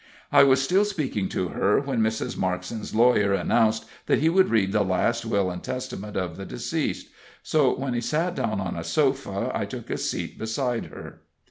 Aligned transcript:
I 0.31 0.41
was 0.41 0.59
still 0.59 0.83
speaking 0.83 1.29
to 1.29 1.49
her 1.49 1.79
when 1.79 1.99
Mrs. 1.99 2.35
Markson's 2.35 2.95
lawyer 2.95 3.33
announced 3.33 3.85
that 4.07 4.17
he 4.17 4.29
would 4.29 4.49
read 4.49 4.71
the 4.71 4.81
last 4.81 5.27
will 5.27 5.51
and 5.51 5.61
testament 5.63 6.17
of 6.17 6.37
the 6.37 6.45
deceased; 6.47 7.09
so, 7.43 7.75
when 7.77 7.93
she 7.93 8.01
sat 8.01 8.33
down 8.33 8.59
on 8.59 8.75
a 8.75 8.83
sofa, 8.83 9.51
I 9.53 9.65
took 9.65 9.91
a 9.91 9.99
seat 9.99 10.39
beside 10.39 10.87
her. 10.87 11.21